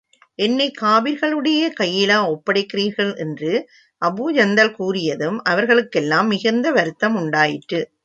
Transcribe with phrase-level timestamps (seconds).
[0.35, 3.17] என்னைக் காபிர்களுடைய கையிலா ஒப்படைக்கிறீர்கள்?
[3.17, 3.69] என்று
[4.01, 7.91] அபூ ஜந்தல் கூறியதும், அவர்களுக்கெல்லாம் மிகுந்த வருத்தம் உண்டாயிற்று.